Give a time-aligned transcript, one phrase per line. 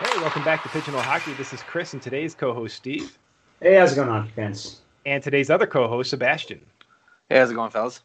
[0.00, 1.32] Hey, welcome back to Pigeonhole Hockey.
[1.32, 3.18] This is Chris and today's co-host Steve.
[3.60, 4.82] Hey, how's it going, hockey fans?
[5.04, 6.64] And today's other co-host Sebastien.
[7.28, 8.02] Hey, how's it going, fellas?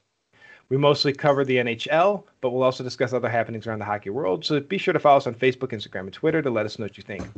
[0.70, 4.44] We mostly cover the NHL, but we'll also discuss other happenings around the hockey world.
[4.44, 6.86] So be sure to follow us on Facebook, Instagram, and Twitter to let us know
[6.86, 7.30] what you think.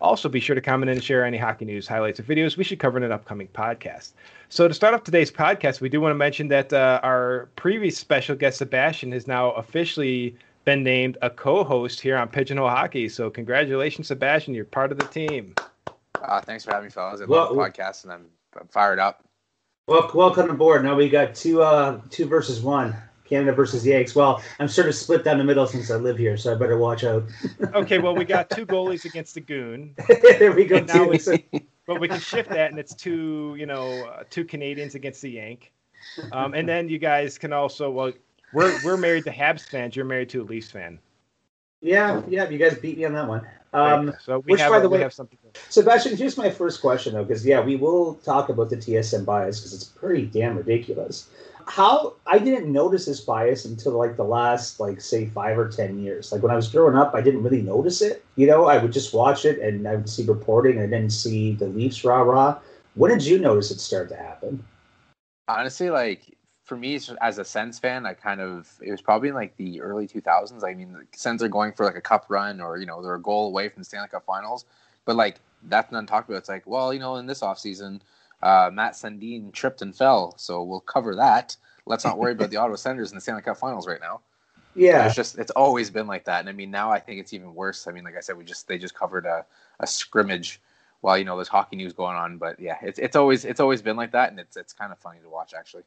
[0.00, 2.78] Also, be sure to comment and share any hockey news, highlights, or videos we should
[2.78, 4.12] cover in an upcoming podcast.
[4.48, 7.98] So to start off today's podcast, we do want to mention that uh, our previous
[7.98, 13.08] special guest Sebastien has now officially been named a co-host here on Pigeonhole Hockey.
[13.08, 14.54] So congratulations, Sebastien!
[14.54, 15.54] You're part of the team.
[16.22, 17.20] Uh, thanks for having me, fellas.
[17.20, 18.26] I love the podcast, and I'm,
[18.58, 19.24] I'm fired up.
[19.86, 20.82] Well, welcome aboard.
[20.84, 22.94] Now we got two, uh, two versus one.
[23.26, 24.14] Canada versus the Yanks.
[24.14, 26.76] Well, I'm sort of split down the middle since I live here, so I better
[26.76, 27.24] watch out.
[27.74, 29.94] Okay, well we got two goalies against the Goon,
[30.38, 30.76] there we go.
[30.76, 31.12] And now too.
[31.14, 35.22] it's- but we can shift that, and it's two, you know, uh, two Canadians against
[35.22, 35.72] the Yank,
[36.32, 38.12] um, and then you guys can also well.
[38.54, 39.96] We're, we're married to Habs fans.
[39.96, 40.98] You're married to a Leafs fan.
[41.82, 42.48] yeah, yeah.
[42.48, 43.46] You guys beat me on that one.
[43.72, 45.38] Um, so we which, have, by the we way- have something.
[45.68, 49.58] Sebastien, here's my first question though, because yeah, we will talk about the TSN bias
[49.60, 51.28] because it's pretty damn ridiculous.
[51.66, 55.98] How I didn't notice this bias until like the last like say five or ten
[55.98, 56.30] years.
[56.30, 58.24] Like when I was growing up, I didn't really notice it.
[58.36, 60.78] You know, I would just watch it and I would see reporting.
[60.78, 62.58] and I didn't see the Leafs rah rah.
[62.94, 64.62] When did you notice it start to happen?
[65.48, 66.33] Honestly, like
[66.64, 69.80] for me, as a Sens fan, I kind of it was probably in like the
[69.80, 70.64] early 2000s.
[70.64, 73.14] I mean, the Sens are going for like a cup run, or you know, they're
[73.14, 74.64] a goal away from the Stanley Cup Finals.
[75.04, 76.38] But like that's not talked about.
[76.38, 78.00] It's like, well, you know, in this offseason,
[78.42, 81.56] uh, Mats Sundin tripped and fell, so we'll cover that.
[81.86, 84.20] Let's not worry about the Ottawa Senators in the Stanley Cup Finals right now.
[84.74, 87.34] Yeah, It's just it's always been like that, and I mean now I think it's
[87.34, 87.86] even worse.
[87.86, 89.44] I mean, like I said, we just they just covered a,
[89.80, 90.60] a scrimmage
[91.02, 93.82] while you know there's hockey news going on, but yeah, it's it's always it's always
[93.82, 95.84] been like that, and it's it's kind of funny to watch actually.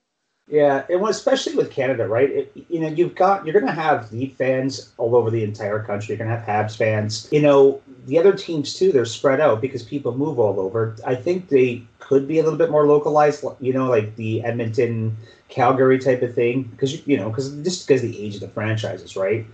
[0.49, 2.29] Yeah, and especially with Canada, right?
[2.29, 5.79] It, you know, you've got you're going to have Leaf fans all over the entire
[5.83, 6.15] country.
[6.15, 7.27] You're going to have Habs fans.
[7.31, 8.93] You know, the other teams too.
[8.93, 10.95] They're spread out because people move all over.
[11.05, 13.43] I think they could be a little bit more localized.
[13.59, 15.17] You know, like the Edmonton,
[15.49, 16.63] Calgary type of thing.
[16.63, 19.45] Because you know, because just because the age of the franchises, right?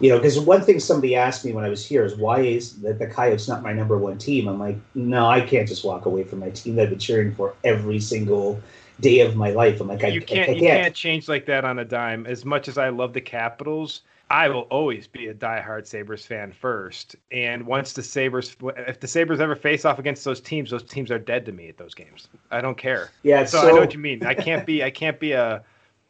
[0.00, 2.80] You know, because one thing somebody asked me when I was here is why is
[2.80, 4.48] that the Coyotes not my number one team?
[4.48, 7.34] I'm like, no, I can't just walk away from my team that I've been cheering
[7.34, 8.62] for every single
[9.00, 9.80] day of my life.
[9.80, 12.26] I'm like, I, you I- can't I you can't change like that on a dime.
[12.26, 16.52] As much as I love the Capitals, I will always be a diehard Sabres fan
[16.52, 17.16] first.
[17.32, 21.10] And once the Sabres, if the Sabres ever face off against those teams, those teams
[21.10, 22.28] are dead to me at those games.
[22.50, 23.10] I don't care.
[23.22, 24.24] Yeah, So, so, I know what you mean.
[24.24, 25.62] I can't be I can't be a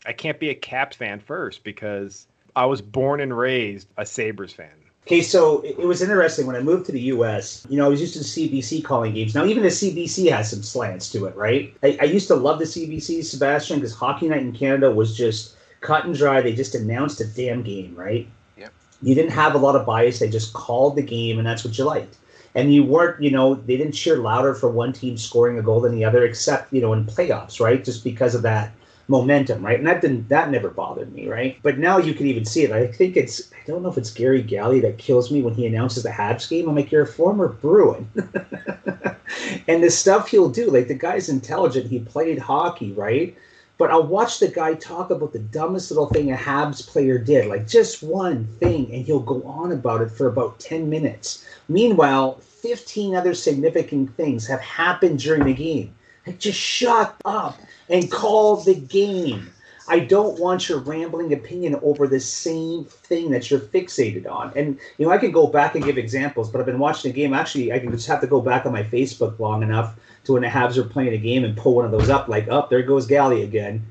[0.06, 4.52] I can't be a Caps fan first because I was born and raised a Sabres
[4.52, 4.70] fan.
[5.08, 7.66] Okay, so it, was interesting when I moved to the U.S.
[7.70, 9.34] You know, I was used to CBC calling games.
[9.34, 11.74] Now, even the CBC has some slants to it, right?
[11.82, 15.56] I, I used to love the CBC, Sebastien, because Hockey Night in Canada was just
[15.80, 16.42] cut and dry.
[16.42, 18.28] They just announced a damn game, right?
[18.58, 18.70] Yep.
[19.00, 20.18] You didn't have a lot of bias.
[20.18, 22.18] They just called the game, and that's what you liked.
[22.54, 25.80] And you weren't, you know, they didn't cheer louder for one team scoring a goal
[25.80, 27.82] than the other, except, you know, in playoffs, right?
[27.82, 28.72] Just because of that
[29.08, 29.78] momentum, right?
[29.78, 31.58] And that didn't that never bothered me, right?
[31.62, 32.70] But now you can even see it.
[32.70, 35.66] I think it's I don't know if it's Garry Galley that kills me when he
[35.66, 36.68] announces the Habs game.
[36.68, 38.08] I'm like, you're a former Bruin.
[39.68, 43.36] and the stuff he'll do, like the guy's intelligent, he played hockey, right?
[43.78, 47.46] But I'll watch the guy talk about the dumbest little thing a Habs player did,
[47.46, 51.46] like just one thing, and he'll go on about it for about 10 minutes.
[51.68, 55.94] Meanwhile, 15 other significant things have happened during the game.
[56.38, 57.58] Just shut up
[57.88, 59.50] and call the game.
[59.90, 64.52] I don't want your rambling opinion over the same thing that you're fixated on.
[64.54, 67.16] And you know, I can go back and give examples, but I've been watching the
[67.16, 67.32] game.
[67.32, 70.42] Actually, I can just have to go back on my Facebook long enough to when
[70.42, 72.68] the Habs are playing a game and pull one of those up, like, up oh,
[72.68, 73.82] there goes Galley again.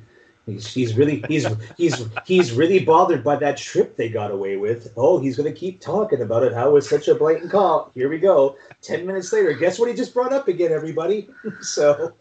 [0.48, 1.46] He's, he's really he's
[1.78, 4.94] he's he's really bothered by that trip they got away with.
[4.96, 6.54] Oh, he's going to keep talking about it.
[6.54, 7.92] How it was such a blatant call.
[7.94, 8.56] Here we go.
[8.82, 11.28] Ten minutes later, guess what he just brought up again, everybody.
[11.62, 12.14] so,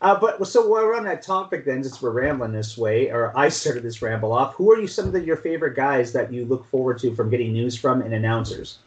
[0.00, 3.36] uh, but so while we're on that topic, then, since we're rambling this way, or
[3.36, 4.54] I started this ramble off.
[4.54, 4.86] Who are you?
[4.86, 8.00] Some of the, your favorite guys that you look forward to from getting news from
[8.00, 8.78] and announcers?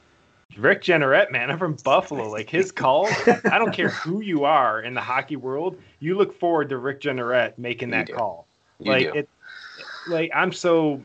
[0.57, 2.31] Rick Jeanneret, man, I'm from Buffalo.
[2.39, 3.11] Like his calls,
[3.45, 7.01] I don't care who you are in the hockey world, you look forward to Rick
[7.01, 8.47] Jeanneret making that call.
[8.79, 9.19] You like do.
[9.19, 9.29] it,
[10.07, 11.01] like I'm so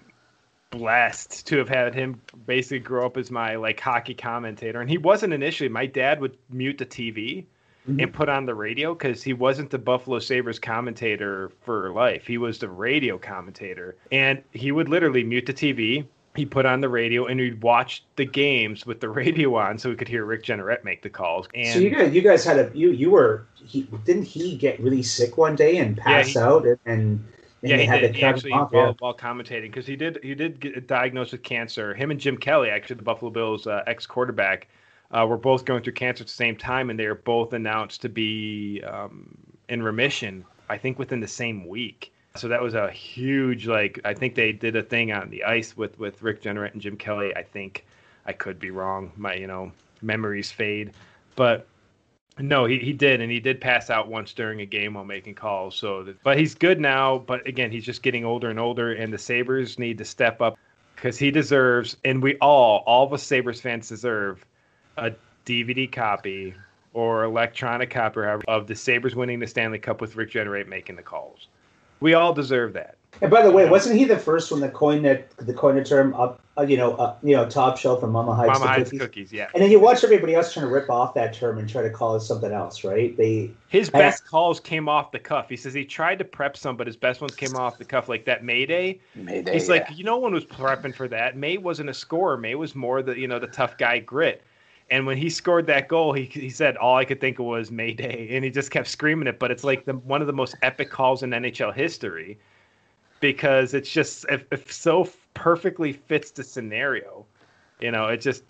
[0.71, 4.81] blessed to have had him basically grow up as my like hockey commentator.
[4.81, 5.69] And he wasn't initially.
[5.69, 7.44] My dad would mute the TV
[7.88, 8.00] mm-hmm.
[8.00, 12.26] and put on the radio because he wasn't the Buffalo Sabres commentator for life.
[12.26, 16.06] He was the radio commentator, and he would literally mute the TV.
[16.35, 19.91] He put on the radio and he'd watch the games with the radio on, so
[19.91, 21.47] he could hear Rick Jeanneret make the calls.
[21.55, 24.81] And so you guys, you guys had a you you were he didn't he get
[24.81, 27.25] really sick one day and pass he- out and, and
[27.64, 28.16] yeah, he had did.
[28.16, 28.72] He actually off?
[28.72, 31.94] while, while commentating because he did he did get diagnosed with cancer.
[31.94, 34.69] Him and Jim Kelly, actually the Buffalo Bills uh, ex quarterback,
[35.11, 38.02] uh, were both going through cancer at the same time, and they were both announced
[38.02, 39.37] to be um,
[39.69, 40.44] in remission.
[40.69, 42.12] I think within the same week.
[42.37, 44.00] So that was a huge like.
[44.05, 46.96] I think they did a thing on the ice with with Rick Jeanneret and Jim
[46.96, 47.34] Kelly.
[47.37, 47.87] I think
[48.26, 49.12] I could be wrong.
[49.17, 49.72] My you know
[50.02, 50.93] memories fade,
[51.37, 51.67] but
[52.38, 55.34] no, he, he did, and he did pass out once during a game while making
[55.34, 55.76] calls.
[55.76, 57.19] So, but he's good now.
[57.19, 60.58] But again, he's just getting older and older, and the Sabres need to step up
[60.96, 64.44] because he deserves, and we all, all us Sabres fans deserve
[64.96, 65.12] a
[65.46, 66.54] DVD copy
[66.92, 71.02] or electronic copy of the Sabres winning the Stanley Cup with Rick Jeanneret making the
[71.02, 71.48] calls.
[72.00, 72.96] We all deserve that.
[73.20, 75.84] And by the way, wasn't he the first one that coined that the coined the
[75.84, 78.90] term up, uh, you know, uh, you know, top shelf and Mama hides Mama hides
[78.90, 79.00] cookies?
[79.00, 79.49] cookies, yeah.
[79.55, 81.90] And then you watch everybody else trying to rip off that term and try to
[81.90, 83.16] call it something else, right?
[83.16, 85.49] They His I- best calls came off the cuff.
[85.49, 88.08] He says he tried to prep some, but his best ones came off the cuff,
[88.08, 89.00] like that Mayday.
[89.14, 89.52] Mayday.
[89.52, 89.75] He's yeah.
[89.75, 91.37] like, you know, one was prepping for that.
[91.37, 92.37] May wasn't a scorer.
[92.37, 94.43] May was more the you know the tough guy grit.
[94.90, 97.70] And when he scored that goal, he he said all I could think of was
[97.70, 99.38] Mayday, and he just kept screaming it.
[99.38, 102.38] But it's like the one of the most epic calls in NHL history
[103.25, 107.25] because it's just it, it so perfectly fits the scenario.
[107.81, 108.44] You know, it just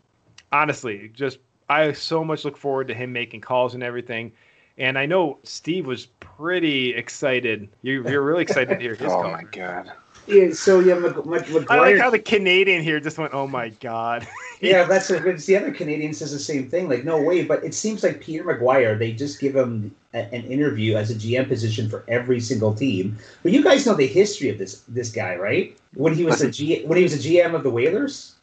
[0.50, 1.38] honestly just
[1.68, 4.32] I so much look forward to him making calls and everything.
[4.76, 7.68] And I know Steve was pretty excited.
[7.82, 9.30] You, you're really excited to hear his oh call.
[9.30, 9.92] my god.
[10.26, 13.46] yeah, so yeah, Mc, Mc, McGuire, I like how the Canadian here just went, "Oh
[13.46, 14.26] my god."
[14.64, 16.88] yeah, that's a, it's the other Canadian says the same thing.
[16.88, 20.44] Like, no way, but it seems like Peter McGuire, they just give him a, an
[20.44, 23.16] interview as a GM position for every single team.
[23.42, 25.76] But you guys know the history of this this guy, right?
[25.94, 28.34] When he was a G, when he was a GM of the Whalers,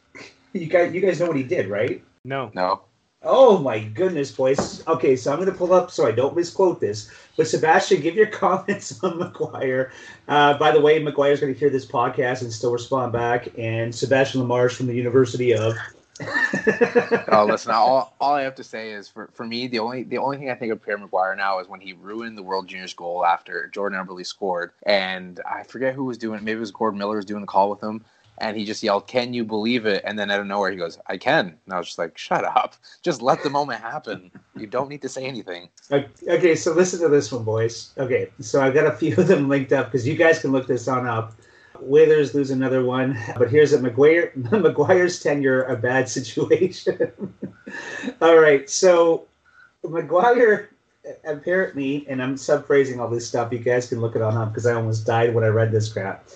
[0.52, 2.02] you guys you guys know what he did, right?
[2.24, 2.50] No.
[2.54, 2.82] No.
[3.24, 4.84] Oh my goodness, boys.
[4.88, 7.08] Okay, so I'm going to pull up so I don't misquote this.
[7.36, 9.90] But Sebastien, give your comments on McGuire.
[10.26, 13.48] Uh, by the way, McGuire's going to hear this podcast and still respond back.
[13.56, 15.74] And Sebastien Lamarche from the University of.
[17.28, 17.72] Oh, listen.
[17.72, 20.50] All, all I have to say is, for, for me, the only the only thing
[20.50, 23.68] I think of Pierre McGuire now is when he ruined the World Juniors goal after
[23.68, 26.38] Jordan Eberle scored, and I forget who was doing.
[26.38, 26.42] it.
[26.42, 28.04] Maybe it was Gordon Miller was doing the call with him,
[28.38, 30.98] and he just yelled, "Can you believe it?" And then out of nowhere, he goes,
[31.06, 32.76] "I can." And I was just like, "Shut up!
[33.02, 34.30] Just let the moment happen.
[34.56, 37.92] You don't need to say anything." Okay, so listen to this one, boys.
[37.96, 40.66] Okay, so I've got a few of them linked up because you guys can look
[40.66, 41.32] this on up.
[41.82, 47.34] Whalers lose another one, but here's a McGuire, McGuire's tenure a bad situation.
[48.20, 49.26] all right, so
[49.84, 50.68] McGuire
[51.24, 53.52] apparently, and I'm subphrasing all this stuff.
[53.52, 55.92] You guys can look it on up because I almost died when I read this
[55.92, 56.28] crap.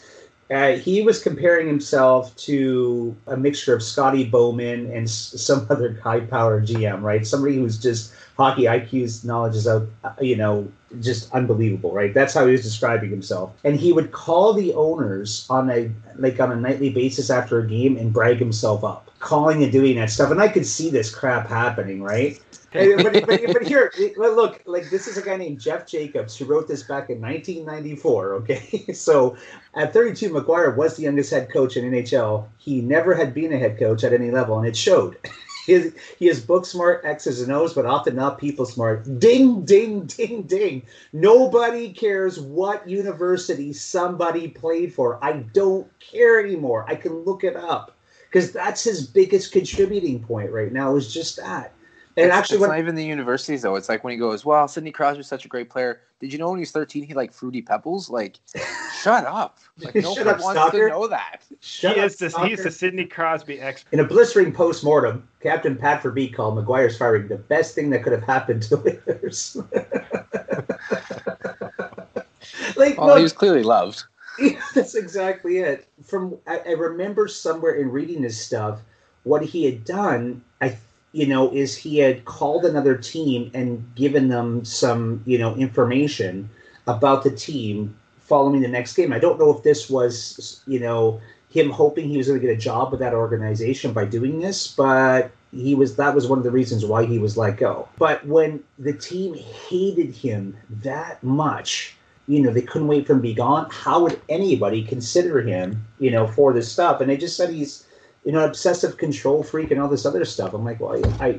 [0.49, 6.21] Uh, he was comparing himself to a mixture of Scotty Bowman and some other high
[6.21, 7.27] power GM, right?
[7.27, 12.15] Somebody who's just hockey IQ's knowledge is out, uh, you know, just unbelievable, right?
[12.15, 13.53] That's how he was describing himself.
[13.65, 17.67] And he would call the owners on a like on a nightly basis after a
[17.67, 20.31] game and brag himself up, calling and doing that stuff.
[20.31, 22.41] And I could see this crap happening, right?
[22.77, 26.69] But, but, but here, look, like this is a guy named Jeff Jacobs who wrote
[26.69, 28.35] this back in 1994.
[28.35, 29.35] Okay, so
[29.75, 32.47] at 32, McGuire was the youngest head coach in NHL.
[32.59, 35.17] He never had been a head coach at any level, and it showed.
[35.67, 39.19] He is, he is book smart, X's and O's, but often not people smart.
[39.19, 40.83] Ding, ding, ding, ding.
[41.13, 45.19] Nobody cares what university somebody played for.
[45.23, 46.85] I don't care anymore.
[46.87, 47.97] I can look it up
[48.27, 50.95] because that's his biggest contributing point right now.
[50.95, 51.73] Is just that.
[52.19, 53.77] And it's, actually, it's when, not even the universities though.
[53.77, 56.49] It's like when he goes, "Well, Sidney Crosby's such a great player." Did you know
[56.49, 58.09] when he was 13 he liked fruity pebbles?
[58.09, 58.39] Like,
[59.03, 59.59] shut up!
[59.79, 60.89] Like no Shut one up, wants stalker.
[60.89, 61.43] to know that.
[61.61, 63.93] Shut he up, is the, he's the Sidney Crosby expert.
[63.93, 68.13] In a blistering post-mortem, Captain Pat Verbeek called McGuire's firing the best thing that could
[68.13, 69.57] have happened to the Whalers.
[72.77, 74.05] like, Well, no, he was clearly loved.
[74.39, 75.87] Yeah, that's exactly it.
[76.03, 78.81] From I, I remember somewhere in reading this stuff,
[79.25, 80.77] what he had done, I
[81.17, 86.51] you know, is he had called another team and given them some you know information
[86.87, 89.15] about the team following the next game.
[89.15, 91.19] I don't know if this was you know
[91.49, 94.69] him hoping he was going to get a job with that organization by doing this,
[94.69, 97.89] but he was that was one of the reasons why he was let go.
[97.97, 101.97] But when the team hated him that much,
[102.29, 103.71] you know, they couldn't wait for him to be gone.
[103.71, 107.01] How would anybody consider him, you know, for this stuff?
[107.01, 107.86] And they just said he's,
[108.27, 110.53] you know, obsessive control freak and all this other stuff.
[110.53, 111.39] I'm like, well, I,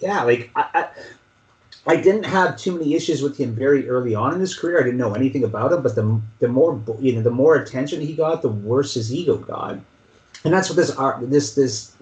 [0.00, 0.88] yeah, like I, I,
[1.86, 4.80] I didn't have too many issues with him very early on in his career.
[4.80, 8.00] I didn't know anything about him, but the the more you know, the more attention
[8.00, 9.78] he got, the worse his ego got.
[10.44, 11.94] And that's what this art, this this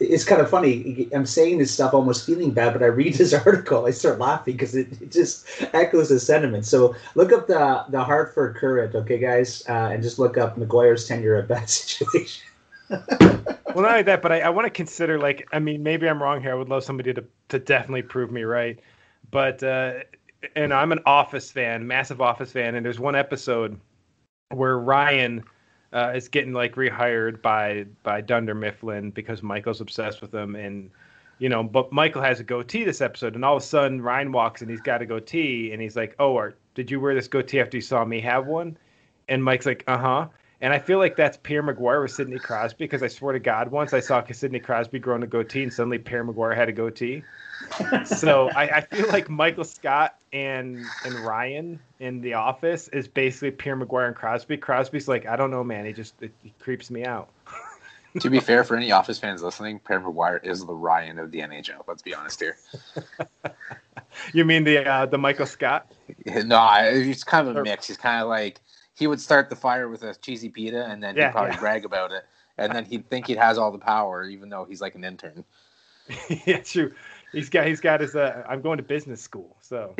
[0.00, 1.08] it's kind of funny.
[1.14, 4.54] I'm saying this stuff almost feeling bad, but I read this article, I start laughing
[4.54, 6.66] because it, it just echoes the sentiment.
[6.66, 11.06] So look up the the Hartford Courant, okay, guys, uh, and just look up McGuire's
[11.06, 12.42] tenure at bad situation.
[13.20, 16.22] well, not only that, but I, I want to consider like I mean maybe I'm
[16.22, 16.52] wrong here.
[16.52, 18.78] I would love somebody to to definitely prove me right,
[19.30, 19.94] but uh,
[20.56, 23.78] and I'm an Office fan, massive Office fan, and there's one episode
[24.50, 25.44] where Ryan.
[25.94, 30.90] Uh, is getting like rehired by by Dunder Mifflin because Michael's obsessed with him, and
[31.38, 34.32] you know, but Michael has a goatee this episode, and all of a sudden Ryan
[34.32, 37.28] walks and he's got a goatee, and he's like, "Oh, Art, did you wear this
[37.28, 38.78] goatee after you saw me have one?"
[39.28, 40.28] And Mike's like, "Uh huh."
[40.62, 43.72] And I feel like that's Pierre McGuire with Sidney Crosby because I swear to God,
[43.72, 47.24] once I saw Sidney Crosby growing a goatee, and suddenly Pierre McGuire had a goatee.
[48.04, 53.50] so I, I, feel like Michael Scott and and Ryan in The Office is basically
[53.50, 54.56] Pierre McGuire and Crosby.
[54.56, 55.84] Crosby's like, I don't know, man.
[55.84, 57.28] He just it, he creeps me out.
[58.20, 61.40] to be fair, for any Office fans listening, Pierre McGuire is the Ryan of the
[61.40, 61.82] NHL.
[61.88, 62.56] Let's be honest here.
[64.32, 65.90] you mean the uh, the Michael Scott?
[66.24, 67.88] No, he's kind of a mix.
[67.88, 68.60] He's kind of like
[68.94, 71.60] he would start the fire with a cheesy pita, and then yeah, he'd probably yeah.
[71.60, 72.24] brag about it,
[72.58, 75.44] and then he'd think he has all the power, even though he's like an intern.
[76.46, 76.92] yeah, true.
[77.32, 78.14] He's got he's got his.
[78.14, 79.94] Uh, I'm going to business school, so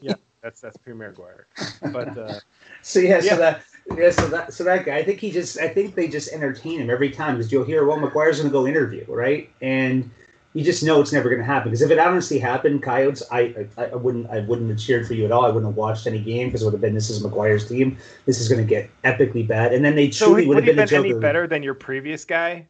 [0.00, 1.92] yeah, that's that's Pierre McGuire.
[1.92, 2.40] But uh,
[2.82, 3.62] so yeah, yeah, so that
[3.96, 6.80] yeah, so that so that guy, I think he just I think they just entertain
[6.80, 9.50] him every time because you'll hear, well, McGuire's going to go interview, right?
[9.60, 10.10] And
[10.56, 13.66] you just know it's never going to happen because if it honestly happened, Coyotes, I,
[13.76, 15.44] I, I wouldn't I wouldn't have cheered for you at all.
[15.44, 17.98] I wouldn't have watched any game because it would have been this is McGuire's team.
[18.24, 20.76] This is going to get epically bad, and then they truly so would have been,
[20.76, 22.66] been any better than your previous guy.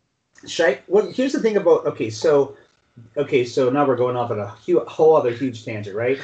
[0.49, 2.57] Shy, well, here's the thing about okay, so
[3.17, 6.19] okay, so now we're going off on a whole other huge tangent, right?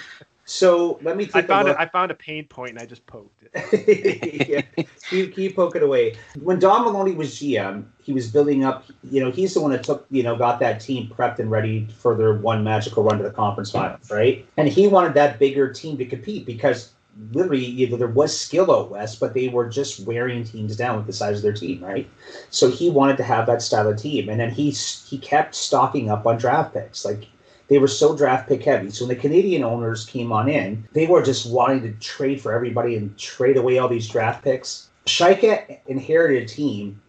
[0.45, 1.31] So let me.
[1.33, 4.49] I found a, I found a pain point and I just poked it.
[4.49, 6.17] yeah, keep, keep poking away.
[6.41, 8.85] When Don Maloney was GM, he was building up.
[9.11, 11.89] You know, he's the one that took you know got that team prepped and ready
[11.99, 14.47] for their one magical run to the conference finals, right?
[14.57, 16.93] And he wanted that bigger team to compete because
[17.33, 20.97] literally you know, there was skill out west, but they were just wearing teams down
[20.97, 22.09] with the size of their team, right?
[22.51, 26.11] So he wanted to have that style of team, and then he he kept stocking
[26.11, 27.27] up on draft picks, like
[27.69, 28.91] they were so draft pick heavy.
[28.91, 32.53] So when the Canadian owners came on in, they were just wanting to trade for
[32.53, 34.89] everybody and trade away all these draft picks.
[35.07, 37.01] Chayka inherited a team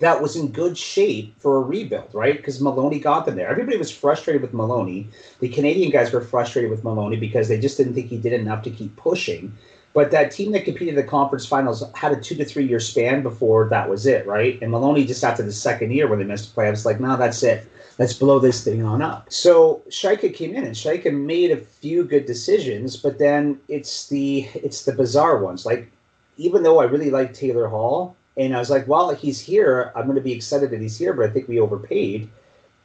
[0.00, 2.36] that was in good shape for a rebuild, right?
[2.36, 3.48] Because Maloney got them there.
[3.48, 5.08] Everybody was frustrated with Maloney.
[5.40, 8.62] The Canadian guys were frustrated with Maloney because they just didn't think he did enough
[8.64, 9.56] to keep pushing.
[9.92, 12.80] But that team that competed in the conference finals had a two to three year
[12.80, 14.60] span before that was it, right?
[14.60, 17.42] And Maloney just after the second year when they missed the playoffs, like, no, that's
[17.44, 19.26] it let's blow this thing on up.
[19.30, 24.48] So Chayka came in and Chayka made a few good decisions, but then it's the
[24.54, 25.64] it's the bizarre ones.
[25.64, 25.90] Like
[26.36, 30.04] even though I really like Taylor Hall, and I was like, well, he's here, I'm
[30.04, 32.28] going to be excited that he's here, but I think we overpaid.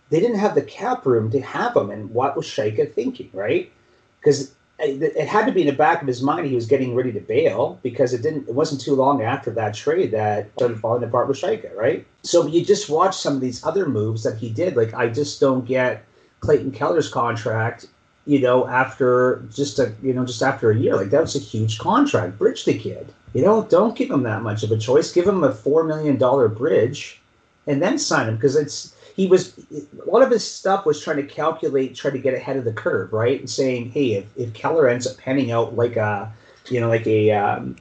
[0.09, 3.71] They didn't have the cap room to have him, and what was Chayka thinking, right?
[4.19, 7.11] Because it had to be in the back of his mind he was getting ready
[7.11, 11.03] to bail because it didn't it wasn't too long after that trade that started falling
[11.03, 12.05] apart with Chayka, right?
[12.23, 14.75] So you just watch some of these other moves that he did.
[14.75, 16.05] Like I just don't get
[16.39, 17.87] Clayton Keller's contract,
[18.25, 20.95] you know, after just a you know, just after a year.
[20.95, 22.37] Like that was a huge contract.
[22.37, 23.13] Bridge the kid.
[23.33, 25.11] You know, don't give him that much of a choice.
[25.11, 27.19] Give him a four million dollar bridge
[27.67, 31.17] and then sign him because it's he was a lot of his stuff was trying
[31.17, 33.39] to calculate, try to get ahead of the curve, right?
[33.39, 36.31] And saying, hey, if, if Keller ends up panning out like a,
[36.69, 37.75] you know, like a, um,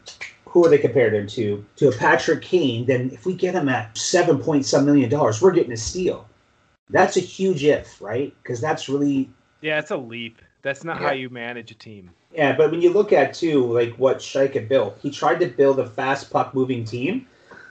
[0.47, 1.65] who are they compared him to?
[1.77, 5.41] To a Patrick Kane, then if we get him at seven point some million dollars,
[5.41, 6.27] we're getting a steal.
[6.91, 8.35] That's a huge if, right?
[8.43, 10.41] Because that's really yeah, it's a leap.
[10.63, 11.09] That's not yeah.
[11.09, 12.11] how you manage a team.
[12.33, 15.81] Yeah, but when you look at too, like what Chayka built, he tried to build
[15.81, 17.27] a fast puck moving team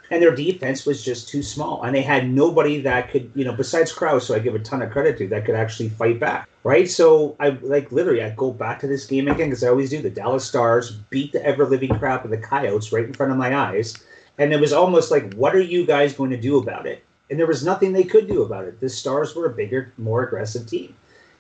[0.10, 1.84] and their defense was just too small.
[1.84, 4.82] And they had nobody that could, you know, besides Crouse, so I give a ton
[4.82, 6.90] of credit to, that could actually fight back, right?
[6.90, 10.02] So I like literally, I go back to this game again because I always do.
[10.02, 13.38] The Dallas Stars beat the ever living crap of the Coyotes right in front of
[13.38, 13.96] my eyes,
[14.38, 17.04] and it was almost like, what are you guys going to do about it?
[17.30, 18.80] And there was nothing they could do about it.
[18.80, 20.96] The Stars were a bigger, more aggressive team.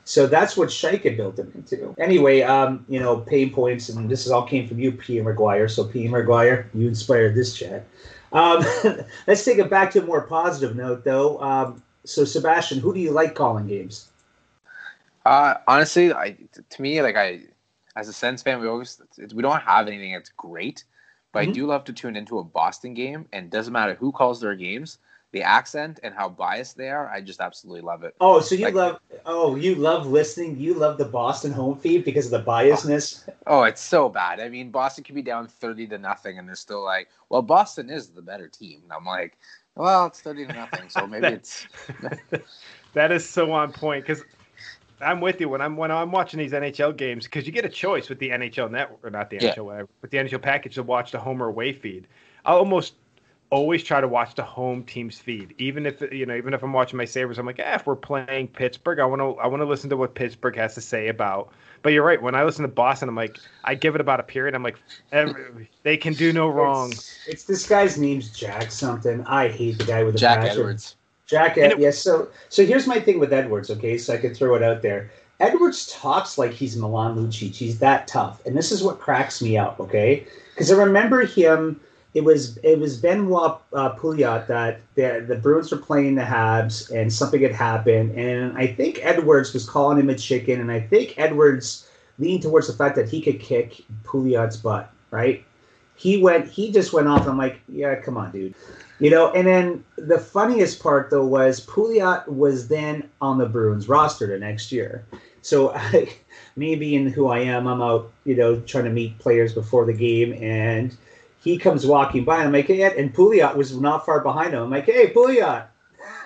[0.07, 1.93] So that's what Chayka built them into.
[1.99, 5.17] Anyway, um, you know, pain points, and this is all came from you, P.
[5.17, 5.69] McGuire.
[5.69, 6.07] So P.
[6.07, 7.85] McGuire, you inspired this chat.
[8.31, 8.63] Um,
[9.27, 11.41] let's take it back to a more positive note, though.
[11.41, 14.07] Um, so, Sebastien, who do you like calling games?
[15.25, 16.37] Uh, honestly, I
[16.69, 17.41] to me, like I,
[17.97, 20.85] as a Sens fan, we always we don't have anything that's great,
[21.33, 21.49] but mm-hmm.
[21.49, 24.55] I do love to tune into a Boston game, and doesn't matter who calls their
[24.55, 24.99] games
[25.31, 28.15] the accent and how biased they are, I just absolutely love it.
[28.21, 32.05] Oh, so you like, love oh, you love listening, you love the Boston home feed
[32.05, 33.27] because of the biasness.
[33.45, 34.39] Oh, oh, it's so bad.
[34.39, 37.89] I mean, Boston could be down 30 to nothing and they're still like, "Well, Boston
[37.89, 39.37] is the better team." And I'm like,
[39.75, 41.67] "Well, it's 30 to nothing, so maybe it's
[42.93, 44.23] That is so on point cuz
[44.99, 47.69] I'm with you when I'm when I'm watching these NHL games because you get a
[47.69, 49.61] choice with the NHL network or not the NHL yeah.
[49.61, 52.07] whatever, but the NHL package to watch the home or away feed.
[52.45, 52.95] I'll almost
[53.49, 56.73] always try to watch the home team's feed, even if you know, even if I'm
[56.73, 59.61] watching my Sabres, I'm like, eh, if we're playing Pittsburgh, I want to, I want
[59.61, 61.49] to listen to what Pittsburgh has to say about.
[61.81, 62.21] But you're right.
[62.21, 64.55] When I listen to Boston, I'm like, I give it about a period.
[64.55, 64.77] I'm like,
[65.11, 66.91] every, they can do no wrong.
[66.91, 69.23] It's, it's, this guy's name's Jack something.
[69.25, 70.59] I hate the guy with the Jack passion.
[70.59, 70.95] Edwards.
[71.27, 71.97] Jack, Ed, it, yes.
[71.97, 73.69] So, so here's my thing with Edwards.
[73.69, 75.11] Okay, so I could throw it out there.
[75.39, 77.53] Edwards talks like he's Milan Lucic.
[77.53, 79.79] He's that tough, and this is what cracks me up.
[79.79, 81.79] Okay, because I remember him
[82.13, 86.89] it was it was Benoit uh, Pouliot that the the Bruins were playing the Habs
[86.91, 88.17] and something had happened.
[88.17, 90.59] And I think Edwards was calling him a chicken.
[90.59, 91.87] And I think Edwards
[92.17, 95.43] leaned towards the fact that he could kick Pouliot's butt right?
[95.95, 97.27] He went he just went off.
[97.27, 98.55] I'm like yeah come on dude.
[98.99, 103.87] You know and then the funniest part though was Pouliot was then on the Bruins
[103.87, 105.05] roster the next year.
[105.41, 106.09] So I,
[106.55, 109.93] me being who I am I'm out you know trying to meet players before the
[109.93, 110.33] game.
[110.41, 110.95] And
[111.47, 114.63] he comes walking by, and I'm like, hey, and Pouliot was not far behind him.
[114.63, 115.67] I'm like, hey, Pouliot,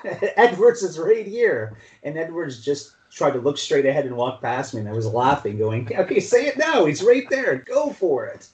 [0.35, 1.77] Edwards is right here.
[2.01, 5.05] And Edwards just tried to look straight ahead and walk past me, and I was
[5.05, 6.85] laughing, going, okay, say it now.
[6.85, 7.57] He's right there.
[7.57, 8.47] Go for it.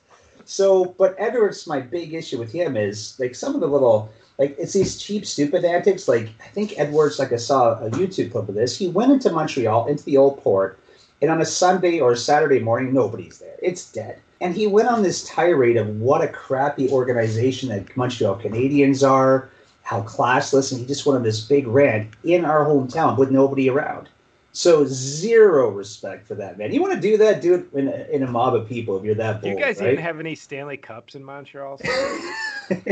[0.44, 4.58] So, but Edwards, my big issue with him is like some of the little, like
[4.60, 6.10] it's these cheap, stupid antics.
[6.10, 8.78] Like I think Edwards, like I saw a YouTube clip of this.
[8.78, 10.80] He went into Montreal, into the old port,
[11.22, 13.56] and on a Sunday or a Saturday morning, nobody's there.
[13.62, 14.20] It's dead.
[14.40, 19.50] And he went on this tirade of what a crappy organization that Montreal Canadiens are,
[19.84, 23.70] how classless, and he just went on this big rant in our hometown with nobody
[23.70, 24.10] around.
[24.52, 26.74] So zero respect for that man.
[26.74, 29.04] You want to do that, do it in a, in a mob of people if
[29.04, 29.44] you're that bold.
[29.44, 29.94] Do you guys right?
[29.94, 31.80] even have any Stanley Cups in Montreal?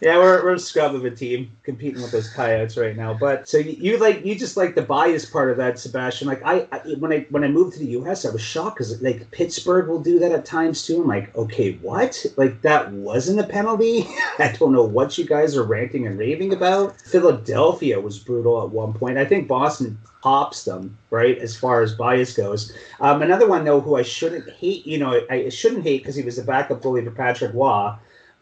[0.00, 3.14] yeah, we're, we're a scrub of a team competing with those coyotes right now.
[3.14, 6.28] But so you, you, like you just like the bias part of that, Sebastien.
[6.28, 9.00] Like I, I when I when I moved to the U.S., I was shocked because
[9.02, 11.02] like Pittsburgh will do that at times too.
[11.02, 12.24] I'm like, okay, what?
[12.36, 14.06] Like that wasn't a penalty?
[14.38, 17.00] I don't know what you guys are ranting and raving about.
[17.00, 19.18] Philadelphia was brutal at one point.
[19.18, 22.72] I think Boston pops them, right, as far as bias goes.
[23.00, 26.16] Um, another one, though, who I shouldn't hate, you know, I, I shouldn't hate because
[26.16, 27.92] he was a backup goalie for Patrick Roy,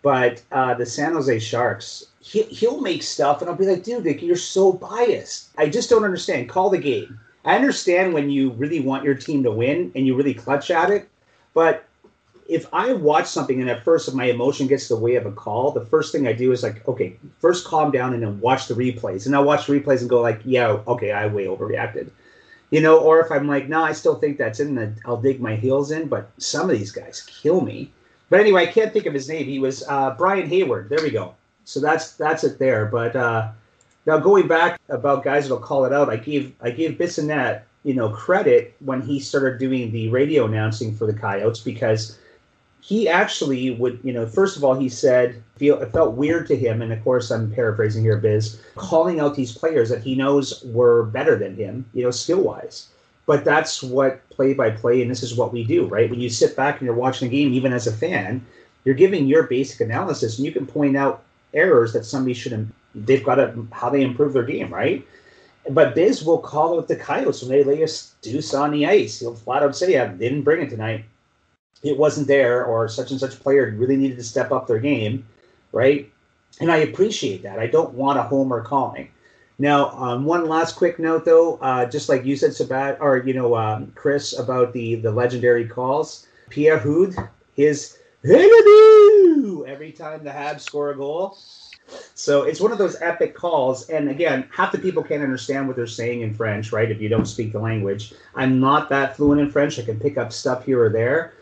[0.02, 4.04] but uh, the San Jose Sharks, he, he'll make stuff, and I'll be like, dude,
[4.22, 5.50] you're so biased.
[5.58, 6.48] I just don't understand.
[6.48, 7.20] Call the game.
[7.44, 10.90] I understand when you really want your team to win and you really clutch at
[10.90, 11.08] it,
[11.54, 11.88] but
[12.48, 15.32] if I watch something and at first if my emotion gets the way of a
[15.32, 18.68] call, the first thing I do is like, okay, first calm down and then watch
[18.68, 19.26] the replays.
[19.26, 22.11] And I'll watch the replays and go like, yeah, okay, I way overreacted.
[22.72, 25.40] You know, or if I'm like, no, I still think that's in, the, I'll dig
[25.40, 26.08] my heels in.
[26.08, 27.92] But some of these guys kill me.
[28.30, 29.44] But anyway, I can't think of his name.
[29.44, 30.88] He was uh, Brian Hayward.
[30.88, 31.35] There we go.
[31.64, 32.87] So that's that's it there.
[32.87, 33.50] But uh,
[34.06, 37.92] now going back about guys that'll call it out, I gave I gave Bissonnette, you
[37.92, 42.18] know, credit when he started doing the radio announcing for the Coyotes because
[42.83, 46.57] he actually would, you know, first of all, he said feel it felt weird to
[46.57, 50.62] him, and of course I'm paraphrasing here, Biz, calling out these players that he knows
[50.64, 52.88] were better than him, you know, skill wise.
[53.25, 56.11] But that's what play by play, and this is what we do, right?
[56.11, 58.45] When you sit back and you're watching the game, even as a fan,
[58.85, 61.23] you're giving your basic analysis, and you can point out
[61.55, 62.68] errors that somebody should.
[62.97, 65.07] They've got to how they improve their game, right?
[65.71, 67.88] But Biz will call out the Coyotes when they lay a
[68.23, 69.21] deuce on the ice.
[69.21, 71.05] He'll flat out say, "I didn't bring it tonight."
[71.82, 75.26] It wasn't there or such and such player really needed to step up their game,
[75.72, 76.11] right?
[76.61, 77.58] And I appreciate that.
[77.58, 79.08] I don't want a homer calling.
[79.58, 83.35] Now, um, one last quick note, though, uh, just like you said, Sabat, or you
[83.35, 86.26] know, um, Chris, about the the legendary calls.
[86.50, 87.16] Pierre Houde,
[87.54, 91.38] his every time the Habs score a goal.
[92.14, 93.88] So it's one of those epic calls.
[93.88, 96.90] And again, half the people can't understand what they're saying in French, right?
[96.90, 99.78] If you don't speak the language, I'm not that fluent in French.
[99.78, 101.35] I can pick up stuff here or there.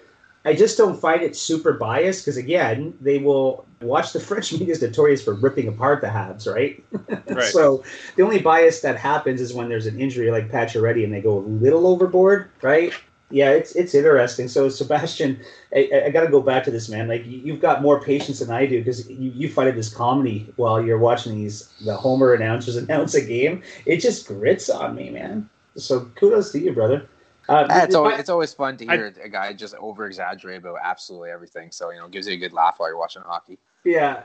[0.44, 4.72] I just don't find it super biased because again, they will watch the French media
[4.72, 6.82] is notorious for ripping apart the Habs, right?
[7.28, 7.52] right.
[7.52, 7.84] so
[8.16, 11.38] the only bias that happens is when there's an injury like Pacioretty and they go
[11.38, 12.92] a little overboard, right?
[13.32, 14.48] Yeah, it's it's interesting.
[14.48, 15.38] So Sebastien,
[15.74, 17.06] I, I got to go back to this man.
[17.06, 20.52] Like you've got more patience than I do because you, you find it as comedy
[20.56, 23.62] while you're watching these the Homer announcers announce a game.
[23.86, 25.48] It just grits on me, man.
[25.76, 27.06] So kudos to you, brother.
[27.50, 30.78] Uh, it's always it's always fun to hear I, a guy just over exaggerate about
[30.82, 31.72] absolutely everything.
[31.72, 33.58] So you know, gives you a good laugh while you're watching hockey.
[33.84, 34.22] Yeah,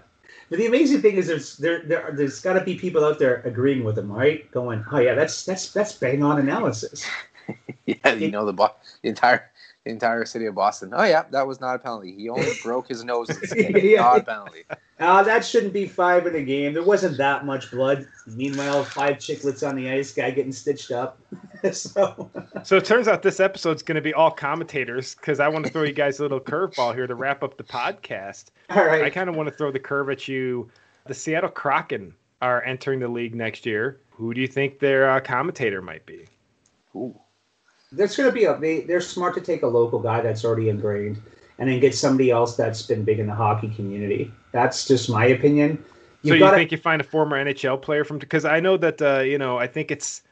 [0.49, 3.41] but the amazing thing is there's there, there there's got to be people out there
[3.43, 4.49] agreeing with him, right?
[4.51, 7.05] Going, oh yeah, that's that's that's bang on analysis.
[7.85, 8.53] yeah, you know the,
[9.01, 9.49] the entire
[9.85, 10.91] the entire city of Boston.
[10.93, 12.13] Oh yeah, that was not a penalty.
[12.15, 13.29] He only broke his nose.
[13.55, 14.01] yeah.
[14.01, 14.63] Not a penalty.
[14.99, 16.73] Uh, that shouldn't be five in a game.
[16.73, 18.07] There wasn't that much blood.
[18.27, 21.19] Meanwhile, five chicklets on the ice, guy getting stitched up.
[21.71, 22.29] so,
[22.63, 25.71] So it turns out this episode's going to be all commentators because I want to
[25.71, 28.45] throw you guys a little curveball here to wrap up the podcast.
[28.69, 30.69] all I kind of want to throw the curve at you.
[31.07, 33.99] The Seattle Kraken are entering the league next year.
[34.11, 36.25] Who do you think their uh, commentator might be?
[36.95, 37.17] Ooh.
[37.91, 38.57] There's going to be a.
[38.57, 41.21] They, they're smart to take a local guy that's already ingrained,
[41.59, 44.31] and then get somebody else that's been big in the hockey community.
[44.51, 45.83] That's just my opinion.
[46.23, 48.17] so you gotta- think you find a former NHL player from?
[48.17, 50.23] Because I know that uh, you know I think it's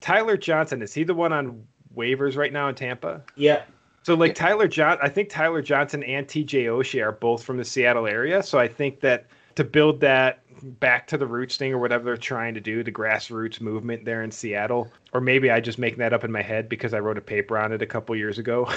[0.00, 0.82] Tyler Johnson.
[0.82, 3.22] Is he the one on waivers right now in Tampa?
[3.36, 3.62] Yeah,
[4.02, 7.64] So like Tyler John, I think Tyler Johnson and TJ Oshie are both from the
[7.64, 8.42] Seattle area.
[8.42, 12.16] So I think that to build that back to the roots thing or whatever they're
[12.16, 16.12] trying to do, the grassroots movement there in Seattle, or maybe I just making that
[16.12, 18.70] up in my head because I wrote a paper on it a couple years ago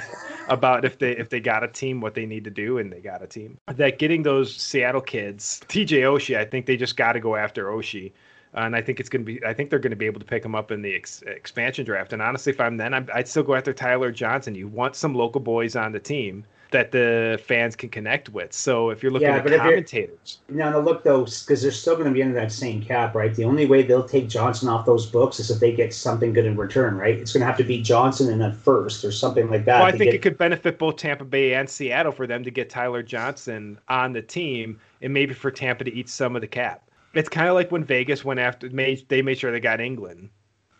[0.48, 3.00] about if they if they got a team, what they need to do, and they
[3.00, 3.58] got a team.
[3.66, 7.66] That getting those Seattle kids, TJ Oshie, I think they just got to go after
[7.66, 8.12] Oshie.
[8.54, 9.44] And I think it's going to be.
[9.44, 11.84] I think they're going to be able to pick him up in the ex- expansion
[11.84, 12.12] draft.
[12.12, 14.54] And honestly, if I'm then, I'm, I'd still go after Tyler Johnson.
[14.54, 18.52] You want some local boys on the team that the fans can connect with.
[18.52, 22.08] So if you're looking Yeah, at commentators, Now, now look though, because they're still going
[22.08, 23.34] to be under that same cap, right?
[23.34, 26.44] The only way they'll take Johnson off those books is if they get something good
[26.44, 27.18] in return, right?
[27.18, 29.78] It's going to have to be Johnson and a first or something like that.
[29.78, 32.50] well, I think get- it could benefit both Tampa Bay and Seattle for them to
[32.50, 36.48] get Tyler Johnson on the team, and maybe for Tampa to eat some of the
[36.48, 36.82] cap.
[37.14, 40.28] It's kind of like when Vegas went after made they made sure they got Engelland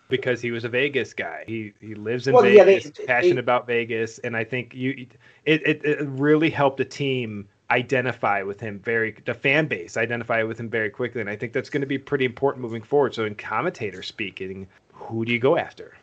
[0.08, 1.44] because he was a Vegas guy.
[1.46, 4.74] He he lives in Well, yeah, Vegas, they- passionate they- about Vegas, and I think
[4.74, 5.06] you
[5.44, 10.42] it, it it really helped the team identify with him very the fan base identify
[10.42, 13.14] with him very quickly, and I think that's going to be pretty important moving forward.
[13.14, 15.94] So in commentator speaking, who do you go after?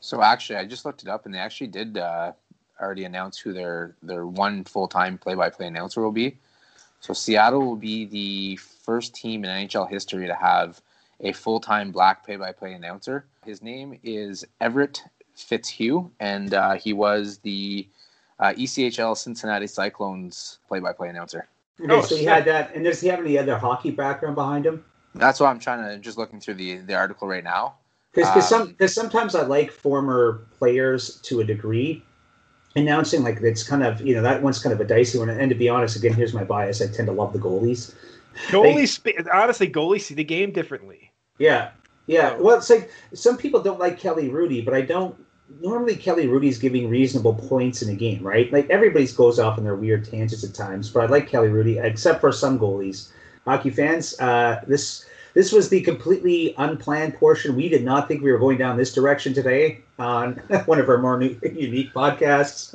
[0.00, 2.32] So actually, I just looked it up, and they actually did uh,
[2.80, 6.38] already announce who their their one full time play by play announcer will be.
[7.00, 10.80] So Seattle will be the first team in NHL history to have
[11.20, 13.26] a full time black play by play announcer.
[13.44, 15.02] His name is Everett
[15.34, 17.86] Fitzhugh, and uh, he was the
[18.40, 21.46] uh, ECHL Cincinnati Cyclones play by play announcer.
[21.80, 22.28] Okay, Oh, so he sick.
[22.28, 24.84] had that, and does he have any other hockey background behind him?
[25.14, 27.74] That's why I'm trying to just looking through the the article right now.
[28.12, 32.02] Because Um, some because sometimes I like former players to a degree.
[32.76, 35.30] Announcing like it's kind of you know that one's kind of a dicey one.
[35.30, 36.82] And to be honest, again, here's my bias.
[36.82, 37.94] I tend to love the goalies.
[38.48, 41.10] Goalies, spe- honestly, goalies see the game differently.
[41.38, 41.70] Yeah,
[42.06, 42.36] yeah.
[42.36, 45.16] Well, it's like some people don't like Kelly Hrudey, but I don't.
[45.62, 48.52] Normally, Kelly Hrudey's giving reasonable points in a game, right?
[48.52, 51.82] Like everybody's goes off on their weird tangents at times, but I like Kelly Hrudey,
[51.82, 53.08] except for some goalies.
[53.46, 55.05] Hockey fans, uh, this
[55.36, 57.56] this was the completely unplanned portion.
[57.56, 60.32] We did not think we were going down this direction today on
[60.64, 62.74] one of our more new, unique podcasts.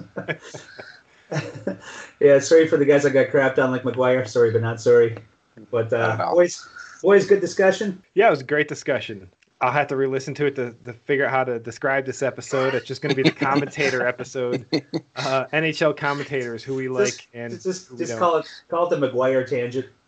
[2.19, 4.27] yeah, sorry for the guys that got crapped on like McGuire.
[4.27, 5.17] Sorry, but not sorry.
[5.71, 6.35] But Not uh, at all.
[6.35, 6.63] boys,
[7.01, 7.99] boys, good discussion.
[8.13, 9.27] Yeah, it was a great discussion.
[9.61, 12.73] I'll have to re-listen to it to, to figure out how to describe this episode.
[12.73, 14.65] It's just going to be the commentator episode,
[15.15, 19.07] uh, NHL commentators who we like Just- and just just call it call it the
[19.07, 19.85] McGuire tangent.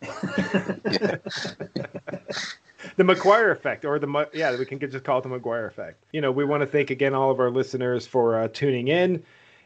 [2.96, 6.02] the McGuire effect, or the yeah, we can just call it the McGuire effect.
[6.12, 9.22] You know, we want to thank again all of our listeners for uh, tuning in,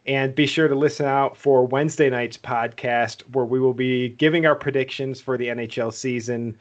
[0.06, 4.44] and be sure to listen out for Wednesday night's podcast where we will be giving
[4.44, 6.58] our predictions for the NHL season.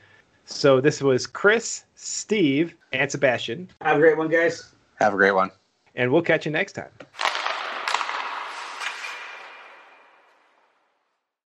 [0.49, 4.73] So this was Chris, Steve, and Sebastien, Have a great one, guys.
[4.95, 5.51] Have a great one.
[5.95, 6.89] and we'll catch you next time.